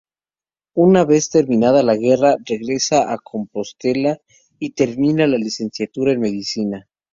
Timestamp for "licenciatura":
5.37-6.11